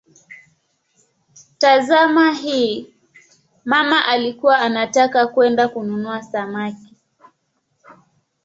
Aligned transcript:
Tazama 1.57 2.31
hii: 2.31 2.93
"mama 3.65 4.05
alikuwa 4.05 4.57
anataka 4.59 5.27
kwenda 5.27 5.67
kununua 5.67 6.23
samaki". 6.23 6.93